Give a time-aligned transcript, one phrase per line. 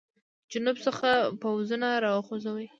[0.51, 1.09] جنوب څخه
[1.41, 2.67] پوځونه را وخوځوي.